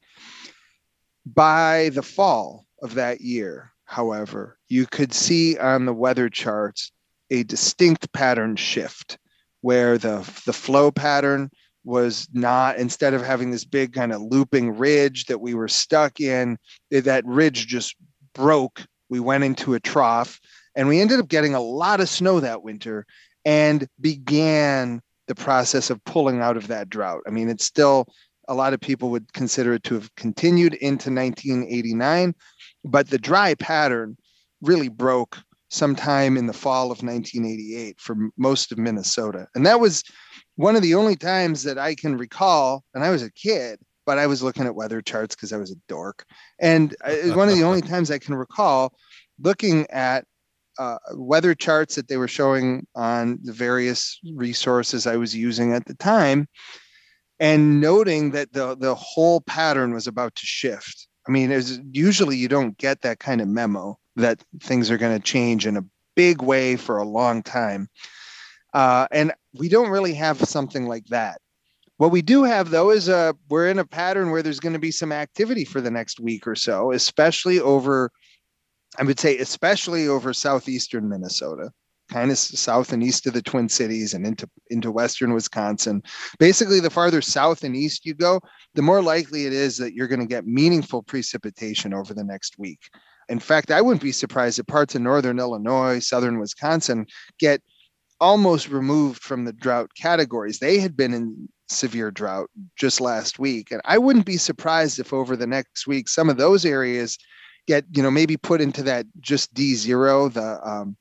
by 1.26 1.90
the 1.94 2.02
fall 2.02 2.66
of 2.82 2.96
that 2.96 3.22
year 3.22 3.72
however 3.86 4.58
you 4.68 4.86
could 4.86 5.14
see 5.14 5.58
on 5.58 5.86
the 5.86 5.94
weather 5.94 6.30
charts 6.30 6.92
a 7.34 7.44
distinct 7.44 8.14
pattern 8.14 8.56
shift 8.56 9.18
where 9.62 9.98
the 9.98 10.18
the 10.46 10.54
flow 10.54 10.92
pattern 10.92 11.50
was 11.84 12.30
not 12.32 12.78
instead 12.78 13.14
of 13.14 13.26
having 13.26 13.52
this 13.52 13.66
big 13.66 13.92
kind 13.92 14.14
of 14.14 14.22
looping 14.22 14.78
ridge 14.78 15.26
that 15.26 15.42
we 15.42 15.54
were 15.54 15.68
stuck 15.68 16.22
in 16.22 16.58
eh, 16.94 17.02
that 17.02 17.26
ridge 17.26 17.66
just 17.68 17.96
broke 18.34 18.86
we 19.10 19.20
went 19.20 19.44
into 19.44 19.74
a 19.74 19.80
trough 19.80 20.40
and 20.76 20.88
we 20.88 21.02
ended 21.02 21.20
up 21.20 21.28
getting 21.28 21.56
a 21.56 21.60
lot 21.60 22.00
of 22.00 22.08
snow 22.08 22.40
that 22.40 22.64
winter 22.64 23.06
and 23.46 23.88
began 24.00 25.02
the 25.28 25.36
process 25.36 25.90
of 25.90 26.04
pulling 26.06 26.40
out 26.42 26.58
of 26.58 26.68
that 26.68 26.90
drought. 26.90 27.22
I 27.28 27.32
mean, 27.32 27.50
it's 27.50 27.66
still 27.66 28.08
a 28.48 28.54
lot 28.54 28.74
of 28.74 28.80
people 28.80 29.10
would 29.10 29.32
consider 29.34 29.74
it 29.74 29.84
to 29.84 29.96
have 29.96 30.14
continued 30.16 30.74
into 30.76 31.10
1989, 31.10 32.36
but 32.84 33.10
the 33.10 33.18
dry 33.18 33.56
pattern 33.56 34.18
really 34.62 34.90
broke 34.90 35.38
sometime 35.74 36.38
in 36.38 36.46
the 36.46 36.54
fall 36.54 36.86
of 36.86 37.02
1988 37.02 38.00
for 38.00 38.16
most 38.38 38.72
of 38.72 38.78
Minnesota. 38.78 39.48
And 39.56 39.66
that 39.66 39.80
was 39.80 40.04
one 40.56 40.76
of 40.76 40.84
the 40.84 40.94
only 40.94 41.16
times 41.16 41.64
that 41.64 41.80
I 41.80 41.96
can 41.96 42.16
recall, 42.16 42.84
and 42.94 43.04
I 43.04 43.10
was 43.10 43.24
a 43.24 43.32
kid, 43.32 43.80
but 44.06 44.20
I 44.20 44.28
was 44.28 44.44
looking 44.44 44.66
at 44.66 44.76
weather 44.76 45.02
charts 45.02 45.36
because 45.36 45.52
I 45.52 45.58
was 45.58 45.72
a 45.72 45.76
dork. 45.88 46.26
And 46.60 46.96
it 47.08 47.26
was 47.26 47.34
one 47.34 47.50
of 47.50 47.56
the 47.56 47.64
only 47.64 47.82
times 47.94 48.12
I 48.12 48.20
can 48.20 48.36
recall 48.36 48.94
looking 49.40 49.90
at 49.90 50.26
uh, 50.78 50.98
weather 51.16 51.56
charts 51.56 51.96
that 51.96 52.08
they 52.08 52.18
were 52.18 52.28
showing 52.28 52.86
on 52.96 53.40
the 53.44 53.54
various 53.54 54.20
resources 54.36 55.08
I 55.08 55.18
was 55.18 55.36
using 55.36 55.74
at 55.74 55.86
the 55.86 55.96
time, 55.96 56.48
and 57.40 57.80
noting 57.80 58.32
that 58.32 58.54
the 58.54 58.76
the 58.76 58.96
whole 58.96 59.42
pattern 59.42 59.94
was 59.94 60.08
about 60.08 60.34
to 60.36 60.46
shift. 60.46 61.08
I 61.28 61.32
mean, 61.32 61.52
is 61.52 61.80
usually 61.92 62.38
you 62.38 62.48
don't 62.48 62.76
get 62.78 63.02
that 63.02 63.20
kind 63.20 63.40
of 63.40 63.48
memo 63.48 64.00
that 64.16 64.44
things 64.62 64.92
are 64.92 64.98
going 64.98 65.18
to 65.18 65.24
change 65.24 65.66
in 65.66 65.78
a 65.78 65.86
big 66.16 66.42
way 66.42 66.76
for 66.76 66.98
a 66.98 67.08
long 67.08 67.42
time, 67.44 67.88
uh, 68.74 69.08
and 69.12 69.34
we 69.54 69.70
don't 69.70 69.90
really 69.90 70.14
have 70.14 70.40
something 70.48 70.88
like 70.88 71.06
that. 71.08 71.40
What 71.98 72.12
we 72.12 72.22
do 72.22 72.44
have 72.44 72.70
though 72.70 72.90
is 72.90 73.08
a 73.08 73.16
uh, 73.16 73.34
we're 73.50 73.70
in 73.70 73.80
a 73.80 73.86
pattern 73.86 74.32
where 74.32 74.42
there's 74.42 74.60
going 74.60 74.74
to 74.74 74.80
be 74.80 74.92
some 74.92 75.12
activity 75.12 75.64
for 75.64 75.80
the 75.80 75.92
next 75.92 76.20
week 76.20 76.48
or 76.48 76.56
so, 76.56 76.92
especially 76.92 77.60
over 77.60 78.12
I 78.98 79.04
would 79.04 79.20
say, 79.20 79.38
especially 79.38 80.08
over 80.08 80.34
southeastern 80.34 81.10
Minnesota, 81.10 81.72
kind 82.10 82.30
of 82.30 82.38
south 82.38 82.94
and 82.94 83.02
east 83.02 83.26
of 83.26 83.34
the 83.34 83.42
Twin 83.42 83.68
Cities 83.68 84.14
and 84.14 84.26
into 84.26 84.48
into 84.70 84.92
western 84.92 85.34
Wisconsin. 85.34 86.04
Basically, 86.38 86.80
the 86.80 86.90
farther 86.90 87.22
south 87.22 87.64
and 87.64 87.76
east 87.76 88.06
you 88.06 88.14
go, 88.14 88.40
the 88.76 88.82
more 88.82 89.02
likely 89.02 89.46
it 89.46 89.54
is 89.54 89.78
that 89.78 89.94
you're 89.94 90.08
going 90.08 90.20
to 90.20 90.28
get 90.28 90.46
meaningful 90.46 91.02
precipitation 91.02 91.94
over 91.94 92.14
the 92.14 92.24
next 92.24 92.60
week. 92.60 92.90
In 93.30 93.40
fact, 93.40 93.72
I 93.72 93.82
wouldn't 93.82 94.02
be 94.02 94.12
surprised 94.12 94.60
if 94.60 94.68
parts 94.68 94.96
of 94.96 95.02
northern 95.02 95.40
Illinois, 95.40 96.00
southern 96.00 96.40
Wisconsin 96.40 97.06
get 97.40 97.62
almost 98.20 98.70
removed 98.70 99.22
from 99.22 99.46
the 99.46 99.54
drought 99.54 99.90
categories. 100.00 100.60
They 100.60 100.80
had 100.80 100.96
been 100.96 101.14
in 101.14 101.50
severe 101.68 102.12
drought 102.12 102.50
just 102.76 103.02
last 103.02 103.40
week. 103.40 103.72
And 103.72 103.82
I 103.86 103.98
wouldn't 103.98 104.26
be 104.26 104.38
surprised 104.38 105.00
if 105.00 105.14
over 105.14 105.36
the 105.36 105.48
next 105.48 105.88
week, 105.88 106.08
some 106.08 106.30
of 106.30 106.38
those 106.38 106.66
areas 106.66 107.18
get 107.68 107.86
you 107.92 108.04
know 108.04 108.12
maybe 108.12 108.38
put 108.38 108.62
into 108.62 108.84
that 108.84 109.06
just 109.20 109.54
D 109.54 109.76
zero, 109.76 110.30
the 110.30 110.60
um, 110.68 110.98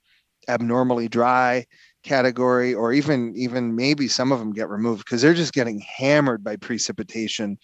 abnormally 0.48 1.08
dry 1.08 1.66
category, 2.02 2.74
or 2.74 2.92
even 2.92 3.32
even 3.36 3.74
maybe 3.76 4.08
some 4.08 4.32
of 4.32 4.38
them 4.38 4.52
get 4.52 4.68
removed 4.68 5.04
because 5.04 5.22
they're 5.22 5.34
just 5.34 5.54
getting 5.54 5.80
hammered 5.80 6.42
by 6.42 6.56
precipitation 6.56 7.58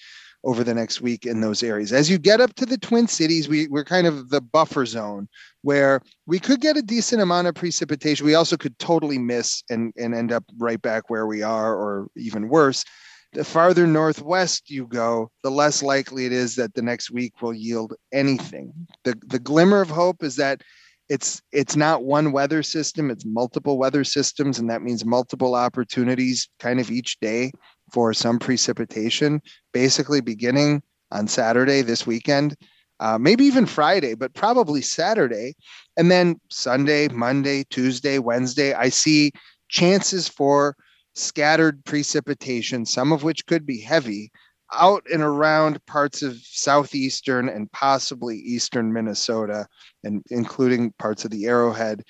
over 0.44 0.62
the 0.62 0.74
next 0.74 1.00
week 1.00 1.26
in 1.26 1.40
those 1.40 1.62
areas. 1.62 1.92
As 1.92 2.08
you 2.08 2.18
get 2.18 2.40
up 2.40 2.54
to 2.54 2.66
the 2.66 2.78
Twin 2.78 3.08
Cities, 3.08 3.48
we, 3.48 3.66
we're 3.68 3.84
kind 3.84 4.06
of 4.06 4.30
the 4.30 4.40
buffer 4.40 4.86
zone 4.86 5.28
where 5.62 6.00
we 6.26 6.38
could 6.38 6.60
get 6.60 6.76
a 6.76 6.82
decent 6.82 7.20
amount 7.20 7.48
of 7.48 7.54
precipitation. 7.54 8.24
We 8.24 8.34
also 8.34 8.56
could 8.56 8.78
totally 8.78 9.18
miss 9.18 9.62
and, 9.68 9.92
and 9.96 10.14
end 10.14 10.32
up 10.32 10.44
right 10.56 10.80
back 10.80 11.10
where 11.10 11.26
we 11.26 11.42
are, 11.42 11.74
or 11.74 12.08
even 12.16 12.48
worse 12.48 12.84
the 13.32 13.44
farther 13.44 13.86
northwest 13.86 14.70
you 14.70 14.86
go, 14.86 15.30
the 15.42 15.50
less 15.50 15.82
likely 15.82 16.26
it 16.26 16.32
is 16.32 16.56
that 16.56 16.74
the 16.74 16.82
next 16.82 17.10
week 17.10 17.42
will 17.42 17.52
yield 17.52 17.94
anything. 18.12 18.72
The, 19.04 19.20
the 19.26 19.38
glimmer 19.38 19.80
of 19.80 19.90
hope 19.90 20.22
is 20.22 20.36
that 20.36 20.62
it's 21.08 21.40
it's 21.52 21.76
not 21.76 22.04
one 22.04 22.32
weather 22.32 22.62
system, 22.62 23.10
it's 23.10 23.24
multiple 23.24 23.78
weather 23.78 24.04
systems, 24.04 24.58
and 24.58 24.68
that 24.68 24.82
means 24.82 25.06
multiple 25.06 25.54
opportunities 25.54 26.48
kind 26.58 26.80
of 26.80 26.90
each 26.90 27.18
day 27.20 27.50
for 27.92 28.12
some 28.14 28.38
precipitation, 28.38 29.40
basically 29.72 30.20
beginning 30.20 30.82
on 31.10 31.26
Saturday 31.28 31.82
this 31.82 32.06
weekend. 32.06 32.56
Uh, 33.00 33.16
maybe 33.16 33.44
even 33.44 33.64
Friday, 33.64 34.14
but 34.14 34.34
probably 34.34 34.82
Saturday. 34.82 35.54
And 35.96 36.10
then 36.10 36.40
Sunday, 36.50 37.08
Monday, 37.08 37.64
Tuesday, 37.70 38.18
Wednesday, 38.18 38.74
I 38.74 38.88
see 38.88 39.32
chances 39.68 40.28
for 40.28 40.76
scattered 41.14 41.84
precipitation, 41.84 42.84
some 42.84 43.12
of 43.12 43.22
which 43.22 43.46
could 43.46 43.64
be 43.64 43.80
heavy, 43.80 44.32
out 44.72 45.04
and 45.12 45.22
around 45.22 45.84
parts 45.86 46.22
of 46.22 46.36
southeastern 46.42 47.48
and 47.48 47.70
possibly 47.72 48.36
eastern 48.36 48.92
Minnesota, 48.92 49.66
and 50.04 50.22
including 50.30 50.92
parts 50.98 51.24
of 51.24 51.30
the 51.30 51.46
Arrowhead 51.46 52.02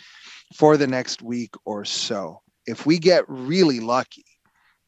for 0.56 0.76
the 0.76 0.86
next 0.86 1.22
week 1.22 1.54
or 1.64 1.84
so. 1.84 2.40
If 2.66 2.86
we 2.86 2.98
get 2.98 3.24
really 3.28 3.80
lucky, 3.80 4.24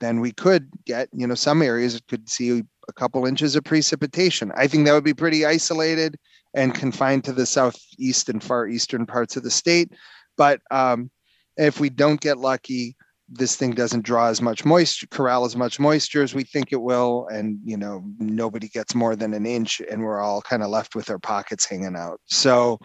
then 0.01 0.21
we 0.21 0.33
could 0.33 0.69
get, 0.87 1.09
you 1.13 1.27
know, 1.27 1.35
some 1.35 1.63
areas 1.63 2.01
could 2.09 2.29
see 2.29 2.63
a 2.89 2.93
couple 2.93 3.27
inches 3.27 3.55
of 3.55 3.65
precipitation. 3.65 4.51
I 4.57 4.67
think 4.67 4.87
that 4.87 4.93
would 4.93 5.05
be 5.05 5.15
pretty 5.15 5.47
isolated 5.47 6.19
and 6.55 6.75
confined 6.75 7.25
to 7.25 7.33
the 7.33 7.47
southeast 7.47 8.29
and 8.29 8.43
far 8.43 8.67
eastern 8.67 9.07
parts 9.07 9.37
of 9.37 9.43
the 9.43 9.51
state. 9.51 9.93
But 10.37 10.61
um, 10.71 11.11
if 11.57 11.79
we 11.79 11.91
don't 11.91 12.21
get 12.21 12.39
lucky, 12.39 12.97
this 13.29 13.55
thing 13.55 13.71
doesn't 13.73 14.05
draw 14.05 14.27
as 14.27 14.43
much 14.43 14.65
moisture, 14.65 15.07
corral 15.09 15.45
as 15.45 15.55
much 15.55 15.79
moisture 15.79 16.23
as 16.23 16.35
we 16.35 16.43
think 16.43 16.73
it 16.73 16.83
will, 16.83 17.29
and 17.29 17.61
you 17.65 17.77
know 17.77 18.03
nobody 18.19 18.69
gets 18.69 18.95
more 18.95 19.15
than 19.15 19.35
an 19.35 19.47
inch, 19.47 19.81
and 19.89 20.03
we're 20.03 20.21
all 20.21 20.43
kind 20.43 20.65
of 20.65 20.71
left 20.71 20.97
with 20.97 21.09
our 21.11 21.19
pockets 21.19 21.65
hanging 21.65 21.95
out. 21.97 22.21
So, 22.25 22.79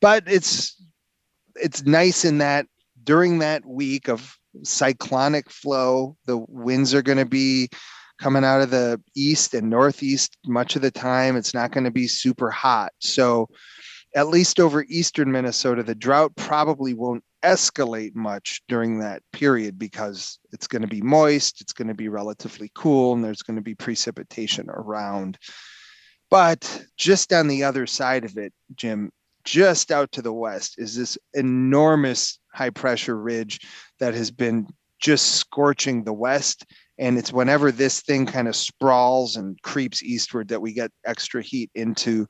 but 0.00 0.24
it's 0.26 0.82
it's 1.54 1.84
nice 1.84 2.24
in 2.24 2.38
that 2.38 2.66
during 3.04 3.38
that 3.38 3.64
week 3.64 4.08
of 4.08 4.36
cyclonic 4.62 5.50
flow, 5.50 6.16
the 6.26 6.38
winds 6.48 6.94
are 6.94 7.02
going 7.02 7.18
to 7.18 7.26
be 7.26 7.68
coming 8.18 8.44
out 8.44 8.60
of 8.60 8.70
the 8.70 9.00
east 9.16 9.54
and 9.54 9.68
northeast 9.68 10.36
much 10.46 10.76
of 10.76 10.82
the 10.82 10.90
time. 10.90 11.36
It's 11.36 11.54
not 11.54 11.72
going 11.72 11.84
to 11.84 11.90
be 11.90 12.06
super 12.06 12.50
hot, 12.50 12.92
so 13.00 13.48
at 14.14 14.28
least 14.28 14.60
over 14.60 14.84
eastern 14.88 15.32
Minnesota, 15.32 15.82
the 15.82 15.94
drought 15.94 16.36
probably 16.36 16.94
won't 16.94 17.24
escalate 17.42 18.14
much 18.14 18.62
during 18.68 19.00
that 19.00 19.22
period 19.32 19.78
because 19.78 20.38
it's 20.52 20.66
going 20.66 20.82
to 20.82 20.88
be 20.88 21.00
moist, 21.00 21.60
it's 21.60 21.72
going 21.72 21.88
to 21.88 21.94
be 21.94 22.08
relatively 22.08 22.70
cool, 22.74 23.14
and 23.14 23.24
there's 23.24 23.42
going 23.42 23.56
to 23.56 23.62
be 23.62 23.74
precipitation 23.74 24.68
around. 24.68 25.38
But 26.30 26.84
just 26.96 27.32
on 27.32 27.48
the 27.48 27.64
other 27.64 27.86
side 27.86 28.24
of 28.24 28.36
it, 28.36 28.52
Jim, 28.74 29.10
just 29.44 29.90
out 29.90 30.12
to 30.12 30.22
the 30.22 30.32
west 30.32 30.76
is 30.78 30.94
this 30.94 31.18
enormous 31.34 32.38
high 32.54 32.70
pressure 32.70 33.18
ridge 33.18 33.60
that 33.98 34.14
has 34.14 34.30
been 34.30 34.66
just 35.00 35.32
scorching 35.32 36.04
the 36.04 36.12
west 36.12 36.64
and 36.98 37.18
it's 37.18 37.32
whenever 37.32 37.72
this 37.72 38.00
thing 38.00 38.26
kind 38.26 38.46
of 38.46 38.54
sprawls 38.54 39.36
and 39.36 39.60
creeps 39.62 40.02
eastward 40.02 40.48
that 40.48 40.60
we 40.60 40.72
get 40.72 40.92
extra 41.04 41.42
heat 41.42 41.70
into 41.74 42.26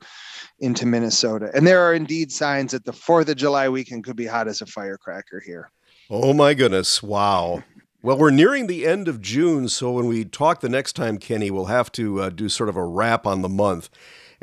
into 0.59 0.85
Minnesota. 0.85 1.51
And 1.53 1.67
there 1.67 1.81
are 1.81 1.93
indeed 1.93 2.31
signs 2.31 2.71
that 2.71 2.85
the 2.85 2.91
4th 2.91 3.29
of 3.29 3.35
July 3.35 3.69
weekend 3.69 4.03
could 4.03 4.15
be 4.15 4.25
hot 4.25 4.47
as 4.47 4.61
a 4.61 4.65
firecracker 4.65 5.41
here. 5.45 5.69
Oh 6.09 6.33
my 6.33 6.53
goodness. 6.53 7.03
Wow. 7.03 7.63
Well, 8.01 8.17
we're 8.17 8.31
nearing 8.31 8.67
the 8.67 8.85
end 8.85 9.07
of 9.07 9.21
June, 9.21 9.69
so 9.69 9.91
when 9.91 10.07
we 10.07 10.25
talk 10.25 10.59
the 10.59 10.67
next 10.67 10.93
time, 10.93 11.17
Kenny, 11.17 11.49
we'll 11.49 11.65
have 11.65 11.89
to 11.93 12.21
uh, 12.21 12.29
do 12.29 12.49
sort 12.49 12.67
of 12.67 12.75
a 12.75 12.83
wrap 12.83 13.25
on 13.25 13.41
the 13.41 13.49
month. 13.49 13.89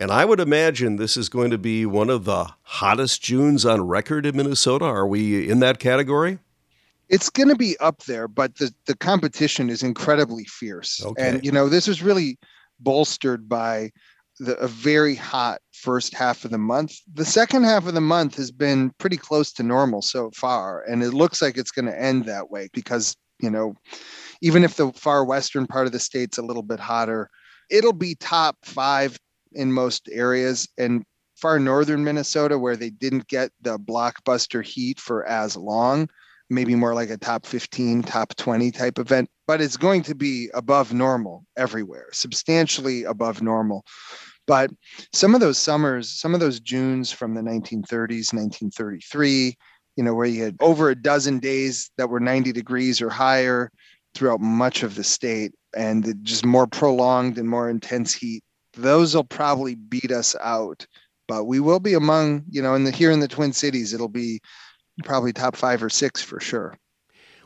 And 0.00 0.10
I 0.10 0.24
would 0.24 0.40
imagine 0.40 0.96
this 0.96 1.18
is 1.18 1.28
going 1.28 1.50
to 1.50 1.58
be 1.58 1.84
one 1.84 2.08
of 2.08 2.24
the 2.24 2.48
hottest 2.62 3.20
Junes 3.22 3.66
on 3.66 3.86
record 3.86 4.24
in 4.24 4.34
Minnesota. 4.34 4.86
Are 4.86 5.06
we 5.06 5.48
in 5.48 5.60
that 5.60 5.78
category? 5.78 6.38
It's 7.10 7.28
going 7.28 7.50
to 7.50 7.56
be 7.56 7.76
up 7.80 8.04
there, 8.04 8.26
but 8.26 8.56
the, 8.56 8.72
the 8.86 8.96
competition 8.96 9.68
is 9.68 9.82
incredibly 9.82 10.44
fierce. 10.44 11.04
Okay. 11.04 11.28
And, 11.28 11.44
you 11.44 11.52
know, 11.52 11.68
this 11.68 11.86
is 11.86 12.02
really 12.02 12.38
bolstered 12.78 13.46
by 13.46 13.90
the, 14.38 14.56
a 14.56 14.68
very 14.68 15.14
hot 15.14 15.60
first 15.72 16.14
half 16.14 16.46
of 16.46 16.50
the 16.50 16.56
month. 16.56 16.96
The 17.12 17.26
second 17.26 17.64
half 17.64 17.86
of 17.86 17.92
the 17.92 18.00
month 18.00 18.36
has 18.36 18.50
been 18.50 18.92
pretty 18.96 19.18
close 19.18 19.52
to 19.54 19.62
normal 19.62 20.00
so 20.00 20.30
far. 20.30 20.82
And 20.84 21.02
it 21.02 21.10
looks 21.10 21.42
like 21.42 21.58
it's 21.58 21.72
going 21.72 21.86
to 21.86 22.00
end 22.00 22.24
that 22.24 22.50
way 22.50 22.70
because, 22.72 23.18
you 23.38 23.50
know, 23.50 23.74
even 24.40 24.64
if 24.64 24.76
the 24.76 24.92
far 24.92 25.26
western 25.26 25.66
part 25.66 25.84
of 25.84 25.92
the 25.92 25.98
state's 25.98 26.38
a 26.38 26.42
little 26.42 26.62
bit 26.62 26.80
hotter, 26.80 27.28
it'll 27.68 27.92
be 27.92 28.14
top 28.14 28.56
five 28.64 29.18
in 29.52 29.72
most 29.72 30.08
areas. 30.12 30.68
And 30.78 31.04
far 31.36 31.58
northern 31.58 32.04
Minnesota, 32.04 32.58
where 32.58 32.76
they 32.76 32.90
didn't 32.90 33.26
get 33.28 33.50
the 33.60 33.78
blockbuster 33.78 34.64
heat 34.64 35.00
for 35.00 35.26
as 35.26 35.56
long, 35.56 36.08
maybe 36.50 36.74
more 36.74 36.94
like 36.94 37.10
a 37.10 37.16
top 37.16 37.46
15, 37.46 38.02
top 38.02 38.34
20 38.36 38.70
type 38.70 38.98
event, 38.98 39.28
but 39.46 39.60
it's 39.60 39.76
going 39.76 40.02
to 40.02 40.14
be 40.14 40.50
above 40.54 40.92
normal 40.92 41.46
everywhere, 41.56 42.08
substantially 42.12 43.04
above 43.04 43.40
normal. 43.40 43.84
But 44.46 44.70
some 45.12 45.34
of 45.34 45.40
those 45.40 45.58
summers, 45.58 46.10
some 46.10 46.34
of 46.34 46.40
those 46.40 46.60
Junes 46.60 47.12
from 47.12 47.34
the 47.34 47.40
1930s, 47.40 48.34
1933, 48.34 49.56
you 49.96 50.04
know, 50.04 50.14
where 50.14 50.26
you 50.26 50.42
had 50.42 50.56
over 50.60 50.90
a 50.90 51.00
dozen 51.00 51.38
days 51.38 51.90
that 51.98 52.08
were 52.08 52.20
90 52.20 52.52
degrees 52.52 53.00
or 53.00 53.10
higher 53.10 53.70
throughout 54.14 54.40
much 54.40 54.82
of 54.82 54.94
the 54.96 55.04
state 55.04 55.52
and 55.76 56.16
just 56.22 56.44
more 56.44 56.66
prolonged 56.66 57.38
and 57.38 57.48
more 57.48 57.70
intense 57.70 58.12
heat, 58.12 58.42
those 58.74 59.14
will 59.14 59.24
probably 59.24 59.74
beat 59.74 60.10
us 60.10 60.36
out. 60.40 60.86
But 61.28 61.44
we 61.44 61.60
will 61.60 61.80
be 61.80 61.94
among, 61.94 62.44
you 62.50 62.60
know, 62.60 62.74
in 62.74 62.84
the 62.84 62.90
here 62.90 63.10
in 63.10 63.20
the 63.20 63.28
Twin 63.28 63.52
Cities, 63.52 63.92
it'll 63.94 64.08
be 64.08 64.40
probably 65.04 65.32
top 65.32 65.56
five 65.56 65.82
or 65.82 65.88
six 65.88 66.22
for 66.22 66.40
sure. 66.40 66.76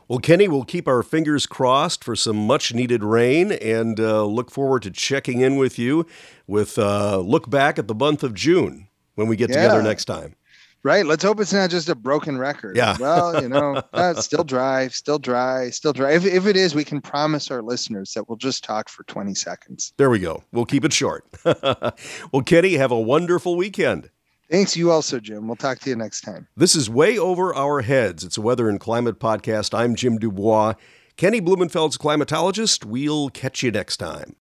Well, 0.07 0.19
Kenny, 0.19 0.47
we'll 0.47 0.65
keep 0.65 0.87
our 0.87 1.01
fingers 1.01 1.47
crossed 1.47 2.03
for 2.03 2.15
some 2.15 2.35
much 2.47 2.73
needed 2.73 3.03
rain 3.03 3.51
and 3.53 3.99
uh, 3.99 4.23
look 4.25 4.51
forward 4.51 4.83
to 4.83 4.91
checking 4.91 5.41
in 5.41 5.55
with 5.55 5.79
you 5.79 6.05
with 6.45 6.77
uh, 6.77 7.17
look 7.17 7.49
back 7.49 7.79
at 7.79 7.87
the 7.87 7.95
month 7.95 8.23
of 8.23 8.35
June 8.35 8.87
when 9.15 9.27
we 9.27 9.35
get 9.35 9.49
Yeah. 9.49 9.63
together 9.63 9.81
next 9.81 10.05
time. 10.05 10.35
Right. 10.85 11.03
Let's 11.03 11.23
hope 11.23 11.39
it's 11.39 11.51
not 11.51 11.71
just 11.71 11.89
a 11.89 11.95
broken 11.95 12.37
record. 12.37 12.77
Yeah. 12.77 12.95
Well, 12.99 13.41
you 13.41 13.49
know, 13.49 13.81
uh, 13.93 14.13
still 14.21 14.43
dry, 14.43 14.87
still 14.89 15.17
dry, 15.17 15.71
still 15.71 15.93
dry. 15.93 16.11
If, 16.11 16.27
if 16.27 16.45
it 16.45 16.55
is, 16.55 16.75
we 16.75 16.83
can 16.83 17.01
promise 17.01 17.49
our 17.49 17.63
listeners 17.63 18.13
that 18.13 18.29
we'll 18.29 18.37
just 18.37 18.63
talk 18.63 18.87
for 18.87 19.03
20 19.05 19.33
seconds. 19.33 19.93
There 19.97 20.11
we 20.11 20.19
go. 20.19 20.43
We'll 20.51 20.67
keep 20.67 20.85
it 20.85 20.93
short. 20.93 21.25
well, 21.43 22.43
Kenny, 22.45 22.75
have 22.75 22.91
a 22.91 22.99
wonderful 22.99 23.55
weekend. 23.55 24.11
Thanks. 24.51 24.77
You 24.77 24.91
also, 24.91 25.19
Jim. 25.19 25.47
We'll 25.47 25.55
talk 25.55 25.79
to 25.79 25.89
you 25.89 25.95
next 25.95 26.21
time. 26.21 26.47
This 26.55 26.75
is 26.75 26.87
Way 26.87 27.17
Over 27.17 27.55
Our 27.55 27.81
Heads. 27.81 28.23
It's 28.23 28.37
a 28.37 28.41
weather 28.41 28.69
and 28.69 28.79
climate 28.79 29.19
podcast. 29.19 29.75
I'm 29.75 29.95
Jim 29.95 30.19
du 30.19 30.31
Bois. 30.31 30.75
Kenny 31.17 31.41
Blumenfeld's 31.41 31.97
climatologist. 31.97 32.85
We'll 32.85 33.29
catch 33.29 33.63
you 33.63 33.71
next 33.71 33.97
time. 33.97 34.33